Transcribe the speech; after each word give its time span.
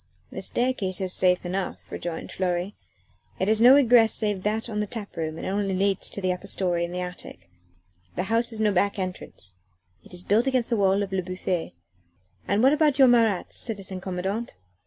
"The 0.31 0.41
staircase 0.41 0.99
is 0.99 1.13
safe 1.13 1.45
enough," 1.45 1.77
rejoined 1.91 2.31
Fleury; 2.31 2.73
"it 3.37 3.47
has 3.47 3.61
no 3.61 3.75
egress 3.75 4.15
save 4.15 4.41
that 4.41 4.67
on 4.67 4.79
the 4.79 4.87
tap 4.87 5.15
room 5.15 5.37
and 5.37 5.45
only 5.45 5.75
leads 5.75 6.09
to 6.09 6.21
the 6.21 6.33
upper 6.33 6.47
story 6.47 6.83
and 6.83 6.91
the 6.91 7.01
attic. 7.01 7.51
The 8.15 8.23
house 8.23 8.49
has 8.49 8.59
no 8.59 8.71
back 8.71 8.97
entrance 8.97 9.53
it 10.03 10.11
is 10.11 10.23
built 10.23 10.47
against 10.47 10.71
the 10.71 10.75
wall 10.75 11.03
of 11.03 11.11
Le 11.13 11.21
Bouffay." 11.21 11.75
"And 12.47 12.63
what 12.63 12.73
about 12.73 12.97
your 12.97 13.07
Marats, 13.09 13.57
citizen 13.57 14.01
commandant?" 14.01 14.55